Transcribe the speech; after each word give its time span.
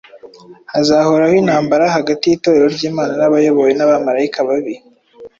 hazahoraho 0.71 1.35
intambara 1.41 1.85
hagati 1.97 2.23
y’Itorero 2.25 2.67
ry’Imana 2.75 3.13
n’abayobowe 3.19 3.71
n’abamarayika 3.75 4.39
babi. 4.47 4.75